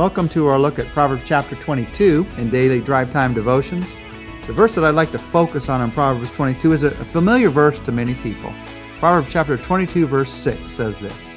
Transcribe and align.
Welcome 0.00 0.30
to 0.30 0.46
our 0.46 0.58
look 0.58 0.78
at 0.78 0.86
Proverbs 0.94 1.24
chapter 1.26 1.56
22 1.56 2.26
in 2.38 2.48
daily 2.48 2.80
drive 2.80 3.12
time 3.12 3.34
devotions. 3.34 3.98
The 4.46 4.52
verse 4.54 4.74
that 4.74 4.82
I'd 4.82 4.94
like 4.94 5.10
to 5.10 5.18
focus 5.18 5.68
on 5.68 5.82
in 5.82 5.90
Proverbs 5.90 6.30
22 6.30 6.72
is 6.72 6.82
a 6.84 6.90
familiar 6.92 7.50
verse 7.50 7.78
to 7.80 7.92
many 7.92 8.14
people. 8.14 8.50
Proverbs 8.96 9.30
chapter 9.30 9.58
22, 9.58 10.06
verse 10.06 10.30
6 10.30 10.70
says 10.70 10.98
this 10.98 11.34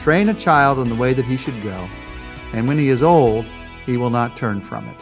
Train 0.00 0.28
a 0.28 0.34
child 0.34 0.80
in 0.80 0.88
the 0.88 0.94
way 0.96 1.12
that 1.12 1.24
he 1.24 1.36
should 1.36 1.62
go, 1.62 1.88
and 2.52 2.66
when 2.66 2.78
he 2.78 2.88
is 2.88 3.00
old, 3.00 3.46
he 3.86 3.96
will 3.96 4.10
not 4.10 4.36
turn 4.36 4.60
from 4.60 4.88
it. 4.88 4.96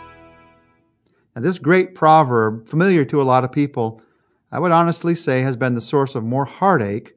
Now, 1.35 1.40
this 1.40 1.58
great 1.58 1.94
proverb, 1.94 2.68
familiar 2.68 3.07
to 3.07 3.22
a 3.22 3.24
lot 3.24 3.43
of 3.43 3.50
people, 3.50 4.02
I 4.50 4.58
would 4.58 4.71
honestly 4.71 5.14
say 5.14 5.40
has 5.40 5.57
been 5.57 5.74
the 5.74 5.80
source 5.80 6.14
of 6.14 6.24
more 6.24 6.44
heartache 6.44 7.14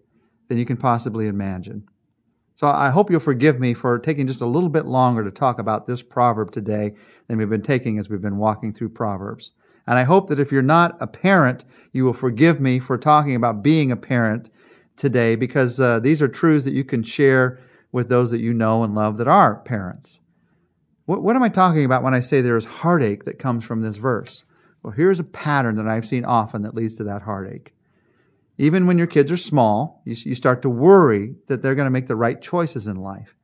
than 0.47 0.57
you 0.57 0.65
can 0.65 0.77
possibly 0.77 1.27
imagine. 1.27 1.89
So 2.55 2.67
I 2.67 2.89
hope 2.89 3.11
you'll 3.11 3.19
forgive 3.19 3.59
me 3.59 3.73
for 3.73 3.99
taking 3.99 4.27
just 4.27 4.39
a 4.39 4.45
little 4.45 4.69
bit 4.69 4.85
longer 4.85 5.25
to 5.25 5.31
talk 5.31 5.59
about 5.59 5.87
this 5.87 6.01
proverb 6.01 6.51
today 6.51 6.93
than 7.27 7.37
we've 7.37 7.49
been 7.49 7.61
taking 7.61 7.99
as 7.99 8.09
we've 8.09 8.21
been 8.21 8.37
walking 8.37 8.71
through 8.71 8.89
Proverbs. 8.89 9.51
And 9.85 9.99
I 9.99 10.03
hope 10.03 10.29
that 10.29 10.39
if 10.39 10.53
you're 10.53 10.61
not 10.61 10.95
a 11.01 11.05
parent, 11.05 11.65
you 11.91 12.05
will 12.05 12.13
forgive 12.13 12.61
me 12.61 12.79
for 12.79 12.97
talking 12.97 13.35
about 13.35 13.61
being 13.61 13.91
a 13.91 13.97
parent 13.97 14.49
today 14.95 15.35
because 15.35 15.81
uh, 15.81 15.99
these 15.99 16.21
are 16.21 16.29
truths 16.29 16.63
that 16.63 16.73
you 16.73 16.85
can 16.85 17.03
share 17.03 17.59
with 17.91 18.07
those 18.07 18.31
that 18.31 18.39
you 18.39 18.53
know 18.53 18.83
and 18.85 18.95
love 18.95 19.17
that 19.17 19.27
are 19.27 19.57
parents. 19.57 20.19
What, 21.05 21.21
what 21.21 21.35
am 21.35 21.43
I 21.43 21.49
talking 21.49 21.83
about 21.83 22.03
when 22.03 22.13
I 22.13 22.21
say 22.21 22.39
there 22.39 22.57
is 22.57 22.65
heartache 22.65 23.25
that 23.25 23.37
comes 23.37 23.65
from 23.65 23.81
this 23.81 23.97
verse? 23.97 24.45
Well, 24.81 24.93
here's 24.93 25.19
a 25.19 25.25
pattern 25.25 25.75
that 25.75 25.89
I've 25.89 26.05
seen 26.05 26.23
often 26.23 26.61
that 26.61 26.73
leads 26.73 26.95
to 26.95 27.03
that 27.03 27.23
heartache. 27.23 27.73
Even 28.57 28.87
when 28.87 28.97
your 28.97 29.07
kids 29.07 29.31
are 29.31 29.37
small, 29.37 30.01
you, 30.05 30.15
you 30.23 30.35
start 30.35 30.61
to 30.61 30.69
worry 30.69 31.35
that 31.47 31.61
they're 31.61 31.75
going 31.75 31.87
to 31.87 31.91
make 31.91 32.07
the 32.07 32.15
right 32.15 32.41
choices 32.41 32.87
in 32.87 32.95
life. 32.97 33.35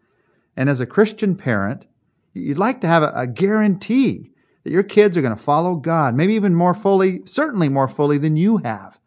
And 0.55 0.69
as 0.69 0.79
a 0.79 0.85
Christian 0.85 1.35
parent, 1.35 1.87
you'd 2.33 2.57
like 2.57 2.81
to 2.81 2.87
have 2.87 3.03
a, 3.03 3.11
a 3.15 3.27
guarantee 3.27 4.31
that 4.63 4.71
your 4.71 4.83
kids 4.83 5.17
are 5.17 5.21
going 5.21 5.35
to 5.35 5.41
follow 5.41 5.75
God, 5.75 6.15
maybe 6.15 6.33
even 6.33 6.55
more 6.55 6.73
fully, 6.73 7.21
certainly 7.25 7.67
more 7.67 7.87
fully 7.87 8.17
than 8.17 8.37
you 8.37 8.57
have. 8.57 8.99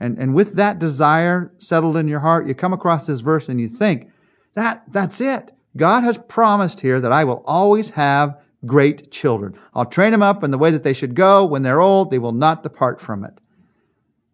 And, 0.00 0.18
and 0.18 0.34
with 0.34 0.54
that 0.54 0.78
desire 0.78 1.52
settled 1.58 1.96
in 1.96 2.08
your 2.08 2.20
heart, 2.20 2.46
you 2.46 2.54
come 2.54 2.72
across 2.72 3.06
this 3.06 3.20
verse 3.20 3.48
and 3.48 3.60
you 3.60 3.68
think, 3.68 4.10
that, 4.54 4.84
that's 4.88 5.20
it. 5.20 5.52
God 5.76 6.02
has 6.02 6.18
promised 6.18 6.80
here 6.80 7.00
that 7.00 7.12
I 7.12 7.24
will 7.24 7.42
always 7.44 7.90
have 7.90 8.40
great 8.66 9.10
children. 9.12 9.54
I'll 9.74 9.86
train 9.86 10.12
them 10.12 10.22
up 10.22 10.42
in 10.42 10.50
the 10.50 10.58
way 10.58 10.70
that 10.70 10.82
they 10.82 10.92
should 10.92 11.14
go. 11.14 11.44
When 11.44 11.62
they're 11.62 11.80
old, 11.80 12.10
they 12.10 12.18
will 12.18 12.32
not 12.32 12.62
depart 12.62 13.00
from 13.00 13.24
it. 13.24 13.40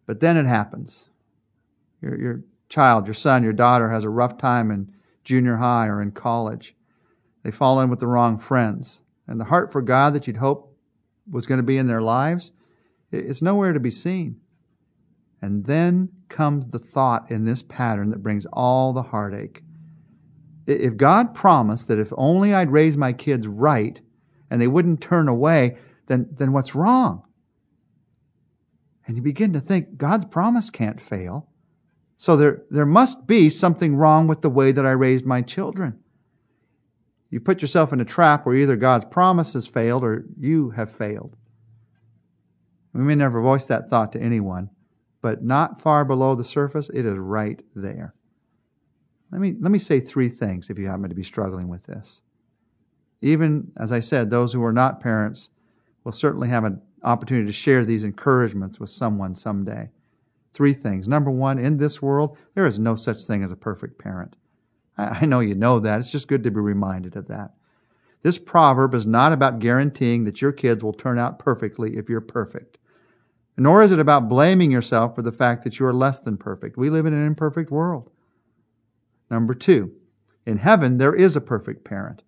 But 0.05 0.19
then 0.19 0.37
it 0.37 0.45
happens. 0.45 1.09
Your, 2.01 2.19
your 2.19 2.43
child, 2.69 3.07
your 3.07 3.13
son, 3.13 3.43
your 3.43 3.53
daughter 3.53 3.89
has 3.89 4.03
a 4.03 4.09
rough 4.09 4.37
time 4.37 4.71
in 4.71 4.91
junior 5.23 5.57
high 5.57 5.87
or 5.87 6.01
in 6.01 6.11
college. 6.11 6.75
They 7.43 7.51
fall 7.51 7.79
in 7.79 7.89
with 7.89 7.99
the 7.99 8.07
wrong 8.07 8.37
friends. 8.37 9.01
And 9.27 9.39
the 9.39 9.45
heart 9.45 9.71
for 9.71 9.81
God 9.81 10.13
that 10.13 10.27
you'd 10.27 10.37
hope 10.37 10.75
was 11.29 11.45
going 11.45 11.57
to 11.57 11.63
be 11.63 11.77
in 11.77 11.87
their 11.87 12.01
lives, 12.01 12.51
it's 13.11 13.41
nowhere 13.41 13.73
to 13.73 13.79
be 13.79 13.91
seen. 13.91 14.39
And 15.41 15.65
then 15.65 16.09
comes 16.29 16.67
the 16.67 16.79
thought 16.79 17.29
in 17.29 17.45
this 17.45 17.63
pattern 17.63 18.09
that 18.09 18.23
brings 18.23 18.45
all 18.53 18.93
the 18.93 19.03
heartache. 19.03 19.63
If 20.67 20.97
God 20.97 21.33
promised 21.35 21.87
that 21.87 21.99
if 21.99 22.11
only 22.17 22.53
I'd 22.53 22.71
raise 22.71 22.97
my 22.97 23.13
kids 23.13 23.47
right 23.47 24.01
and 24.49 24.61
they 24.61 24.67
wouldn't 24.67 25.01
turn 25.01 25.27
away, 25.27 25.77
then, 26.07 26.27
then 26.31 26.51
what's 26.51 26.75
wrong? 26.75 27.23
And 29.05 29.15
you 29.15 29.21
begin 29.21 29.53
to 29.53 29.59
think 29.59 29.97
God's 29.97 30.25
promise 30.25 30.69
can't 30.69 30.99
fail. 30.99 31.49
So 32.17 32.35
there, 32.35 32.63
there 32.69 32.85
must 32.85 33.27
be 33.27 33.49
something 33.49 33.95
wrong 33.95 34.27
with 34.27 34.41
the 34.41 34.49
way 34.49 34.71
that 34.71 34.85
I 34.85 34.91
raised 34.91 35.25
my 35.25 35.41
children. 35.41 35.99
You 37.29 37.39
put 37.39 37.61
yourself 37.61 37.91
in 37.91 37.99
a 37.99 38.05
trap 38.05 38.45
where 38.45 38.55
either 38.55 38.75
God's 38.75 39.05
promise 39.05 39.53
has 39.53 39.67
failed 39.67 40.03
or 40.03 40.25
you 40.39 40.71
have 40.71 40.91
failed. 40.91 41.35
We 42.93 43.01
may 43.01 43.15
never 43.15 43.41
voice 43.41 43.65
that 43.65 43.89
thought 43.89 44.13
to 44.13 44.21
anyone, 44.21 44.69
but 45.21 45.43
not 45.43 45.81
far 45.81 46.05
below 46.05 46.35
the 46.35 46.45
surface, 46.45 46.89
it 46.93 47.05
is 47.05 47.17
right 47.17 47.61
there. 47.75 48.15
Let 49.31 49.41
me, 49.41 49.55
let 49.59 49.71
me 49.71 49.79
say 49.79 49.99
three 49.99 50.29
things 50.29 50.69
if 50.69 50.79
you 50.79 50.87
happen 50.87 51.09
to 51.09 51.15
be 51.15 51.23
struggling 51.23 51.67
with 51.67 51.83
this. 51.83 52.21
Even, 53.21 53.71
as 53.75 53.91
I 53.91 53.99
said, 53.99 54.29
those 54.29 54.53
who 54.53 54.63
are 54.63 54.71
not 54.71 55.01
parents 55.01 55.49
will 56.05 56.13
certainly 56.13 56.47
have 56.47 56.63
an 56.63 56.81
opportunity 57.05 57.45
to 57.45 57.53
share 57.53 57.85
these 57.85 58.03
encouragements 58.03 58.79
with 58.79 58.89
someone 58.89 59.35
someday. 59.35 59.91
Three 60.51 60.73
things. 60.73 61.07
Number 61.07 61.31
one, 61.31 61.59
in 61.59 61.77
this 61.77 62.01
world, 62.01 62.37
there 62.53 62.65
is 62.65 62.79
no 62.79 62.95
such 62.95 63.23
thing 63.23 63.43
as 63.43 63.51
a 63.51 63.57
perfect 63.57 63.97
parent. 63.97 64.35
I 64.97 65.25
know 65.25 65.39
you 65.39 65.55
know 65.55 65.79
that. 65.79 65.99
It's 65.99 66.11
just 66.11 66.27
good 66.27 66.43
to 66.43 66.51
be 66.51 66.59
reminded 66.59 67.15
of 67.15 67.27
that. 67.27 67.51
This 68.21 68.39
proverb 68.39 68.95
is 68.95 69.05
not 69.05 69.33
about 69.33 69.59
guaranteeing 69.59 70.23
that 70.23 70.41
your 70.41 70.51
kids 70.51 70.83
will 70.83 70.93
turn 70.93 71.19
out 71.19 71.37
perfectly 71.37 71.97
if 71.97 72.09
you're 72.09 72.21
perfect. 72.21 72.79
Nor 73.57 73.83
is 73.83 73.91
it 73.91 73.99
about 73.99 74.29
blaming 74.29 74.71
yourself 74.71 75.15
for 75.15 75.21
the 75.21 75.31
fact 75.31 75.63
that 75.63 75.79
you 75.79 75.85
are 75.85 75.93
less 75.93 76.19
than 76.19 76.37
perfect. 76.37 76.77
We 76.77 76.89
live 76.89 77.05
in 77.05 77.13
an 77.13 77.25
imperfect 77.25 77.69
world. 77.69 78.09
Number 79.29 79.53
two, 79.53 79.93
in 80.45 80.57
heaven, 80.57 80.97
there 80.97 81.13
is 81.13 81.35
a 81.35 81.41
perfect 81.41 81.83
parent. 81.83 82.23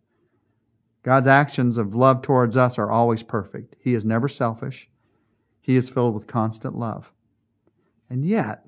God's 1.07 1.27
actions 1.27 1.77
of 1.77 1.95
love 1.95 2.21
towards 2.21 2.57
us 2.57 2.77
are 2.77 2.91
always 2.91 3.23
perfect. 3.23 3.77
He 3.79 3.93
is 3.93 4.03
never 4.03 4.27
selfish. 4.27 4.89
He 5.61 5.77
is 5.77 5.89
filled 5.89 6.13
with 6.13 6.27
constant 6.27 6.75
love. 6.75 7.13
And 8.09 8.25
yet, 8.25 8.65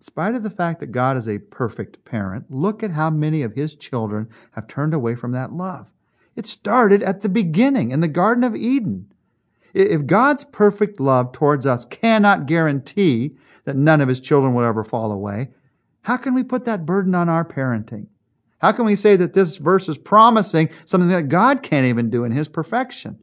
in 0.00 0.02
spite 0.02 0.34
of 0.34 0.42
the 0.42 0.50
fact 0.50 0.80
that 0.80 0.90
God 0.90 1.16
is 1.16 1.28
a 1.28 1.38
perfect 1.38 2.04
parent, 2.04 2.50
look 2.50 2.82
at 2.82 2.90
how 2.90 3.10
many 3.10 3.42
of 3.42 3.54
his 3.54 3.76
children 3.76 4.28
have 4.56 4.66
turned 4.66 4.94
away 4.94 5.14
from 5.14 5.30
that 5.30 5.52
love. 5.52 5.92
It 6.34 6.44
started 6.44 7.04
at 7.04 7.20
the 7.20 7.28
beginning 7.28 7.92
in 7.92 8.00
the 8.00 8.08
Garden 8.08 8.42
of 8.42 8.56
Eden. 8.56 9.12
If 9.74 10.06
God's 10.06 10.42
perfect 10.42 10.98
love 10.98 11.30
towards 11.30 11.66
us 11.66 11.84
cannot 11.84 12.46
guarantee 12.46 13.36
that 13.62 13.76
none 13.76 14.00
of 14.00 14.08
his 14.08 14.18
children 14.18 14.54
will 14.54 14.64
ever 14.64 14.82
fall 14.82 15.12
away, 15.12 15.50
how 16.02 16.16
can 16.16 16.34
we 16.34 16.42
put 16.42 16.64
that 16.64 16.84
burden 16.84 17.14
on 17.14 17.28
our 17.28 17.44
parenting? 17.44 18.08
How 18.58 18.72
can 18.72 18.84
we 18.84 18.96
say 18.96 19.16
that 19.16 19.34
this 19.34 19.56
verse 19.56 19.88
is 19.88 19.98
promising 19.98 20.70
something 20.84 21.10
that 21.10 21.28
God 21.28 21.62
can't 21.62 21.86
even 21.86 22.10
do 22.10 22.24
in 22.24 22.32
His 22.32 22.48
perfection? 22.48 23.18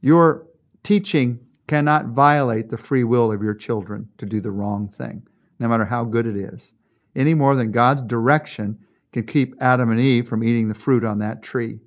Your 0.00 0.46
teaching 0.82 1.40
cannot 1.66 2.06
violate 2.06 2.68
the 2.68 2.78
free 2.78 3.04
will 3.04 3.32
of 3.32 3.42
your 3.42 3.54
children 3.54 4.08
to 4.18 4.26
do 4.26 4.40
the 4.40 4.50
wrong 4.50 4.88
thing, 4.88 5.26
no 5.58 5.68
matter 5.68 5.84
how 5.84 6.04
good 6.04 6.26
it 6.26 6.36
is, 6.36 6.72
any 7.14 7.34
more 7.34 7.54
than 7.54 7.70
God's 7.70 8.02
direction 8.02 8.78
can 9.12 9.24
keep 9.24 9.54
Adam 9.60 9.90
and 9.90 10.00
Eve 10.00 10.28
from 10.28 10.44
eating 10.44 10.68
the 10.68 10.74
fruit 10.74 11.04
on 11.04 11.18
that 11.18 11.42
tree. 11.42 11.80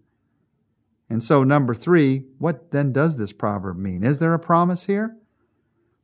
And 1.10 1.22
so, 1.22 1.44
number 1.44 1.74
three, 1.74 2.26
what 2.40 2.72
then 2.72 2.92
does 2.92 3.18
this 3.18 3.34
proverb 3.34 3.78
mean? 3.78 4.04
Is 4.04 4.20
there 4.20 4.34
a 4.34 4.40
promise 4.40 4.86
here? 4.86 5.18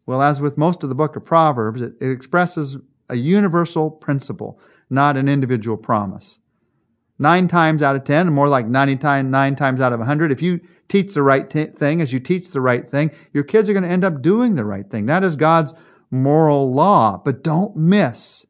Well, 0.06 0.22
as 0.22 0.42
with 0.42 0.58
most 0.58 0.84
of 0.84 0.90
the 0.90 0.96
book 0.96 1.16
of 1.16 1.26
Proverbs, 1.26 1.82
it, 1.82 1.94
it 2.02 2.10
expresses 2.12 2.78
a 3.10 3.16
universal 3.16 3.90
principle, 3.90 4.60
not 4.90 5.18
an 5.18 5.28
individual 5.28 5.78
promise. 5.78 6.40
Nine 7.18 7.48
times 7.48 7.82
out 7.82 7.96
of 7.96 8.06
ten, 8.06 8.32
more 8.32 8.48
like 8.48 8.68
99 8.68 9.30
nine 9.30 9.56
times 9.56 9.82
out 9.82 9.92
of 9.92 10.00
a 10.00 10.08
100, 10.08 10.32
if 10.32 10.42
you 10.42 10.62
teach 10.88 11.14
the 11.14 11.24
right 11.24 11.50
t- 11.50 11.66
thing, 11.66 12.02
as 12.02 12.14
you 12.14 12.20
teach 12.20 12.52
the 12.52 12.62
right 12.62 12.90
thing, 12.90 13.12
your 13.34 13.44
kids 13.44 13.70
are 13.70 13.74
going 13.74 13.84
to 13.84 13.90
end 13.90 14.06
up 14.06 14.22
doing 14.22 14.56
the 14.56 14.66
right 14.66 14.90
thing. 14.90 15.06
That 15.06 15.24
is 15.24 15.36
God's 15.36 15.74
moral 16.10 16.74
law. 16.74 17.22
But 17.24 17.44
don't 17.44 17.76
miss, 17.76 18.46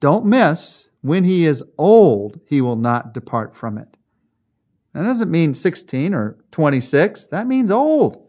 don't 0.00 0.26
miss, 0.26 0.90
when 1.00 1.24
he 1.24 1.44
is 1.44 1.62
old, 1.76 2.40
he 2.46 2.60
will 2.60 2.76
not 2.76 3.12
depart 3.12 3.56
from 3.56 3.78
it. 3.78 3.96
That 4.92 5.02
doesn't 5.02 5.30
mean 5.30 5.54
16 5.54 6.14
or 6.14 6.38
26. 6.52 7.26
That 7.28 7.46
means 7.46 7.70
old. 7.70 8.26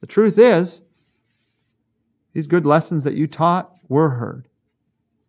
The 0.00 0.06
truth 0.06 0.38
is, 0.38 0.82
these 2.36 2.46
good 2.46 2.66
lessons 2.66 3.02
that 3.04 3.16
you 3.16 3.26
taught 3.26 3.72
were 3.88 4.10
heard. 4.10 4.46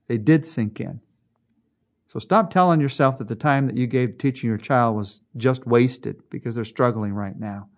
They 0.09 0.17
did 0.17 0.45
sink 0.45 0.81
in. 0.81 0.99
So 2.09 2.19
stop 2.19 2.51
telling 2.51 2.81
yourself 2.81 3.17
that 3.17 3.29
the 3.29 3.35
time 3.35 3.65
that 3.67 3.77
you 3.77 3.87
gave 3.87 4.17
teaching 4.17 4.49
your 4.49 4.57
child 4.57 4.97
was 4.97 5.21
just 5.37 5.65
wasted 5.65 6.21
because 6.29 6.55
they're 6.55 6.65
struggling 6.65 7.13
right 7.13 7.39
now. 7.39 7.69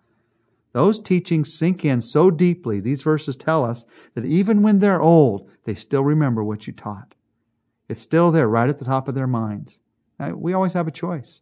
Those 0.72 0.98
teachings 0.98 1.54
sink 1.54 1.84
in 1.84 2.00
so 2.00 2.32
deeply, 2.32 2.80
these 2.80 3.02
verses 3.02 3.36
tell 3.36 3.64
us 3.64 3.86
that 4.14 4.24
even 4.24 4.62
when 4.62 4.80
they're 4.80 5.00
old, 5.00 5.48
they 5.62 5.76
still 5.76 6.02
remember 6.02 6.42
what 6.42 6.66
you 6.66 6.72
taught. 6.72 7.14
It's 7.88 8.00
still 8.00 8.32
there 8.32 8.48
right 8.48 8.68
at 8.68 8.80
the 8.80 8.84
top 8.84 9.06
of 9.06 9.14
their 9.14 9.28
minds. 9.28 9.78
Now, 10.18 10.34
we 10.34 10.54
always 10.54 10.72
have 10.72 10.88
a 10.88 10.92
choice. 10.92 11.40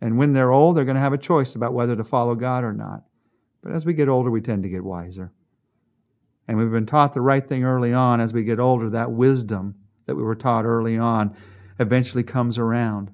And 0.00 0.18
when 0.18 0.32
they're 0.32 0.50
old, 0.50 0.76
they're 0.76 0.84
going 0.84 0.96
to 0.96 1.00
have 1.00 1.12
a 1.12 1.18
choice 1.18 1.54
about 1.54 1.72
whether 1.72 1.94
to 1.94 2.02
follow 2.02 2.34
God 2.34 2.64
or 2.64 2.72
not. 2.72 3.04
But 3.62 3.70
as 3.70 3.86
we 3.86 3.94
get 3.94 4.08
older, 4.08 4.32
we 4.32 4.40
tend 4.40 4.64
to 4.64 4.68
get 4.68 4.82
wiser 4.82 5.30
and 6.48 6.58
we've 6.58 6.70
been 6.70 6.86
taught 6.86 7.12
the 7.14 7.20
right 7.20 7.46
thing 7.46 7.64
early 7.64 7.94
on, 7.94 8.20
as 8.20 8.32
we 8.32 8.42
get 8.42 8.58
older, 8.58 8.90
that 8.90 9.12
wisdom 9.12 9.76
that 10.06 10.16
we 10.16 10.22
were 10.22 10.34
taught 10.34 10.64
early 10.64 10.98
on 10.98 11.36
eventually 11.78 12.22
comes 12.22 12.58
around. 12.58 13.10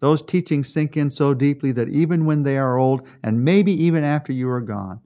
Those 0.00 0.22
teachings 0.22 0.72
sink 0.72 0.96
in 0.96 1.10
so 1.10 1.34
deeply 1.34 1.70
that 1.72 1.88
even 1.88 2.24
when 2.24 2.42
they 2.42 2.58
are 2.58 2.78
old, 2.78 3.06
and 3.22 3.44
maybe 3.44 3.72
even 3.72 4.02
after 4.02 4.32
you 4.32 4.48
are 4.50 4.60
gone, 4.60 5.00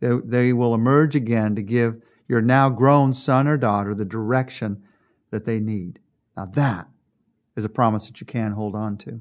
they, 0.00 0.10
they 0.24 0.52
will 0.52 0.74
emerge 0.74 1.14
again 1.14 1.54
to 1.54 1.62
give 1.62 2.02
your 2.28 2.40
now 2.40 2.70
grown 2.70 3.12
son 3.12 3.46
or 3.46 3.56
daughter 3.56 3.94
the 3.94 4.04
direction 4.04 4.82
that 5.30 5.44
they 5.44 5.60
need. 5.60 6.00
Now 6.36 6.46
that 6.46 6.88
is 7.56 7.64
a 7.64 7.68
promise 7.68 8.06
that 8.06 8.20
you 8.20 8.26
can 8.26 8.52
hold 8.52 8.74
on 8.74 8.96
to. 8.98 9.20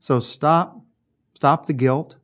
So 0.00 0.18
stop, 0.18 0.80
stop 1.34 1.66
the 1.66 1.72
guilt. 1.72 2.16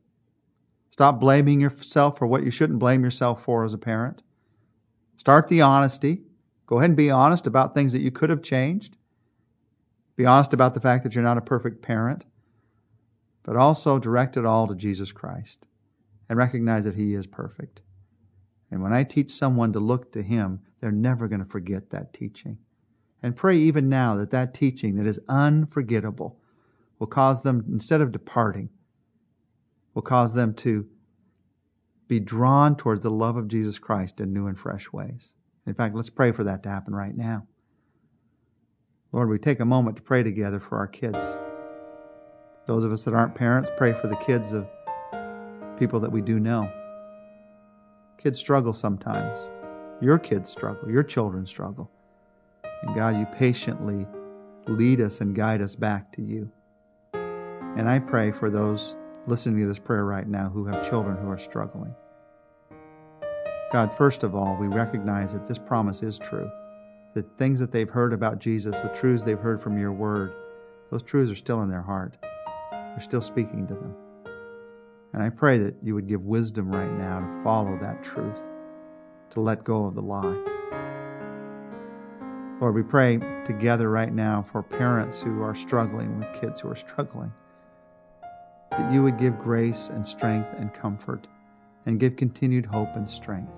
Stop 0.99 1.21
blaming 1.21 1.61
yourself 1.61 2.17
for 2.17 2.27
what 2.27 2.43
you 2.43 2.51
shouldn't 2.51 2.77
blame 2.77 3.05
yourself 3.05 3.41
for 3.41 3.63
as 3.63 3.73
a 3.73 3.77
parent. 3.77 4.21
Start 5.15 5.47
the 5.47 5.61
honesty. 5.61 6.23
Go 6.65 6.79
ahead 6.79 6.89
and 6.89 6.97
be 6.97 7.09
honest 7.09 7.47
about 7.47 7.73
things 7.73 7.93
that 7.93 8.01
you 8.01 8.11
could 8.11 8.29
have 8.29 8.41
changed. 8.41 8.97
Be 10.17 10.25
honest 10.25 10.53
about 10.53 10.73
the 10.73 10.81
fact 10.81 11.05
that 11.05 11.15
you're 11.15 11.23
not 11.23 11.37
a 11.37 11.41
perfect 11.41 11.81
parent, 11.81 12.25
but 13.43 13.55
also 13.55 13.97
direct 13.97 14.35
it 14.35 14.45
all 14.45 14.67
to 14.67 14.75
Jesus 14.75 15.13
Christ 15.13 15.67
and 16.27 16.37
recognize 16.37 16.83
that 16.83 16.95
He 16.95 17.13
is 17.13 17.27
perfect. 17.27 17.79
And 18.69 18.83
when 18.83 18.91
I 18.91 19.05
teach 19.05 19.31
someone 19.31 19.71
to 19.71 19.79
look 19.79 20.11
to 20.11 20.21
Him, 20.21 20.59
they're 20.81 20.91
never 20.91 21.29
going 21.29 21.39
to 21.39 21.49
forget 21.49 21.91
that 21.91 22.13
teaching. 22.13 22.57
And 23.23 23.37
pray 23.37 23.55
even 23.55 23.87
now 23.87 24.17
that 24.17 24.31
that 24.31 24.53
teaching 24.53 24.97
that 24.97 25.07
is 25.07 25.21
unforgettable 25.29 26.41
will 26.99 27.07
cause 27.07 27.41
them, 27.41 27.63
instead 27.69 28.01
of 28.01 28.11
departing, 28.11 28.69
will 29.93 30.01
cause 30.01 30.33
them 30.33 30.53
to 30.53 30.87
be 32.07 32.19
drawn 32.19 32.75
towards 32.75 33.03
the 33.03 33.11
love 33.11 33.37
of 33.37 33.47
Jesus 33.47 33.79
Christ 33.79 34.19
in 34.19 34.33
new 34.33 34.47
and 34.47 34.59
fresh 34.59 34.91
ways. 34.91 35.33
In 35.65 35.73
fact, 35.73 35.95
let's 35.95 36.09
pray 36.09 36.31
for 36.31 36.43
that 36.43 36.63
to 36.63 36.69
happen 36.69 36.95
right 36.95 37.15
now. 37.15 37.45
Lord, 39.11 39.29
we 39.29 39.37
take 39.37 39.59
a 39.59 39.65
moment 39.65 39.97
to 39.97 40.03
pray 40.03 40.23
together 40.23 40.59
for 40.59 40.77
our 40.77 40.87
kids. 40.87 41.37
Those 42.67 42.83
of 42.83 42.91
us 42.91 43.03
that 43.03 43.13
aren't 43.13 43.35
parents, 43.35 43.69
pray 43.77 43.93
for 43.93 44.07
the 44.07 44.15
kids 44.17 44.53
of 44.53 44.67
people 45.77 45.99
that 45.99 46.11
we 46.11 46.21
do 46.21 46.39
know. 46.39 46.71
Kids 48.17 48.37
struggle 48.37 48.73
sometimes. 48.73 49.39
Your 50.01 50.19
kids 50.19 50.49
struggle. 50.49 50.89
Your 50.89 51.03
children 51.03 51.45
struggle. 51.45 51.91
And 52.83 52.95
God, 52.95 53.17
you 53.17 53.25
patiently 53.25 54.07
lead 54.67 55.01
us 55.01 55.21
and 55.21 55.35
guide 55.35 55.61
us 55.61 55.75
back 55.75 56.11
to 56.13 56.21
you. 56.21 56.51
And 57.13 57.89
I 57.89 57.99
pray 57.99 58.31
for 58.31 58.49
those 58.49 58.95
listening 59.29 59.59
to 59.59 59.67
this 59.67 59.79
prayer 59.79 60.05
right 60.05 60.27
now 60.27 60.49
who 60.49 60.65
have 60.65 60.89
children 60.89 61.15
who 61.17 61.29
are 61.29 61.37
struggling. 61.37 61.93
God, 63.71 63.93
first 63.93 64.23
of 64.23 64.33
all, 64.33 64.57
we 64.57 64.67
recognize 64.67 65.33
that 65.33 65.47
this 65.47 65.59
promise 65.59 66.01
is 66.01 66.17
true. 66.17 66.49
The 67.13 67.21
things 67.37 67.59
that 67.59 67.71
they've 67.71 67.89
heard 67.89 68.11
about 68.11 68.39
Jesus, 68.39 68.79
the 68.79 68.89
truths 68.89 69.23
they've 69.23 69.39
heard 69.39 69.61
from 69.61 69.77
your 69.77 69.91
word, 69.91 70.33
those 70.89 71.03
truths 71.03 71.31
are 71.31 71.35
still 71.35 71.61
in 71.61 71.69
their 71.69 71.83
heart. 71.83 72.17
They're 72.71 72.99
still 73.01 73.21
speaking 73.21 73.67
to 73.67 73.75
them. 73.75 73.95
And 75.13 75.21
I 75.21 75.29
pray 75.29 75.59
that 75.59 75.75
you 75.83 75.93
would 75.93 76.07
give 76.07 76.23
wisdom 76.23 76.71
right 76.71 76.91
now 76.91 77.19
to 77.19 77.43
follow 77.43 77.77
that 77.79 78.03
truth, 78.03 78.47
to 79.31 79.41
let 79.41 79.63
go 79.63 79.85
of 79.85 79.93
the 79.93 80.01
lie. 80.01 80.43
Lord, 82.59 82.73
we 82.73 82.83
pray 82.83 83.19
together 83.45 83.89
right 83.89 84.11
now 84.11 84.41
for 84.51 84.63
parents 84.63 85.21
who 85.21 85.43
are 85.43 85.55
struggling 85.55 86.17
with 86.17 86.41
kids 86.41 86.59
who 86.59 86.69
are 86.69 86.75
struggling 86.75 87.31
that 88.71 88.91
you 88.91 89.03
would 89.03 89.17
give 89.17 89.39
grace 89.39 89.89
and 89.89 90.05
strength 90.05 90.49
and 90.57 90.73
comfort 90.73 91.27
and 91.85 91.99
give 91.99 92.15
continued 92.15 92.65
hope 92.65 92.89
and 92.95 93.09
strength. 93.09 93.51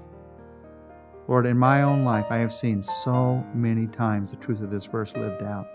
Lord, 1.27 1.45
in 1.45 1.57
my 1.57 1.83
own 1.83 2.03
life, 2.03 2.25
I 2.29 2.37
have 2.37 2.53
seen 2.53 2.81
so 2.81 3.43
many 3.53 3.87
times 3.87 4.31
the 4.31 4.37
truth 4.37 4.61
of 4.61 4.71
this 4.71 4.85
verse 4.85 5.13
lived 5.15 5.43
out. 5.43 5.67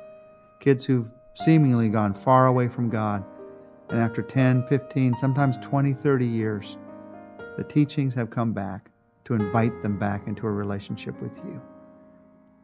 Kids 0.60 0.84
who've 0.84 1.08
seemingly 1.34 1.88
gone 1.88 2.12
far 2.12 2.46
away 2.46 2.68
from 2.68 2.88
God, 2.88 3.24
and 3.88 4.00
after 4.00 4.22
10, 4.22 4.66
15, 4.66 5.16
sometimes 5.16 5.58
20, 5.58 5.92
30 5.92 6.26
years, 6.26 6.76
the 7.56 7.64
teachings 7.64 8.14
have 8.14 8.30
come 8.30 8.52
back 8.52 8.90
to 9.24 9.34
invite 9.34 9.82
them 9.82 9.98
back 9.98 10.26
into 10.26 10.46
a 10.46 10.50
relationship 10.50 11.20
with 11.20 11.36
you. 11.44 11.60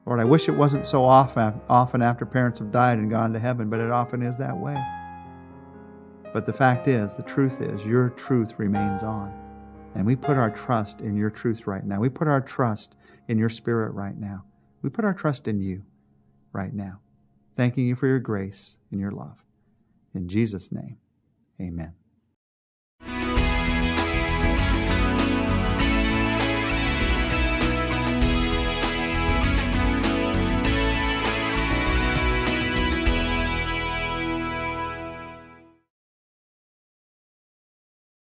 Lord, 0.05 0.21
I 0.21 0.25
wish 0.25 0.49
it 0.49 0.57
wasn't 0.57 0.87
so 0.87 1.05
often 1.05 1.61
often 1.69 2.03
after 2.03 2.27
parents 2.27 2.59
have 2.59 2.73
died 2.73 2.99
and 2.99 3.09
gone 3.11 3.33
to 3.33 3.39
heaven, 3.39 3.71
but 3.71 3.81
it 3.81 3.91
often 3.91 4.23
is 4.23 4.37
that 4.39 4.57
way. 4.57 4.77
But 6.33 6.47
the 6.47 6.53
fact 6.53 6.89
is, 6.89 7.15
the 7.15 7.23
truth 7.23 7.61
is, 7.61 7.85
your 7.85 8.11
truth 8.11 8.59
remains 8.59 9.03
on. 9.03 9.33
And 9.95 10.07
we 10.07 10.17
put 10.17 10.39
our 10.39 10.51
trust 10.51 11.03
in 11.03 11.17
your 11.17 11.31
truth 11.31 11.67
right 11.67 11.85
now. 11.85 12.01
We 12.01 12.09
put 12.09 12.29
our 12.29 12.41
trust 12.41 12.95
in 13.29 13.39
your 13.39 13.51
spirit 13.51 13.93
right 13.93 14.17
now. 14.17 14.45
We 14.81 14.89
put 14.89 15.05
our 15.05 15.15
trust 15.15 15.47
in 15.47 15.61
you 15.61 15.83
right 16.53 16.73
now. 16.73 17.01
Thanking 17.57 17.87
you 17.87 17.95
for 17.95 18.07
your 18.07 18.19
grace 18.19 18.79
and 18.91 19.01
your 19.01 19.11
love. 19.11 19.45
In 20.15 20.29
Jesus' 20.29 20.73
name, 20.73 20.97
amen. 21.61 21.93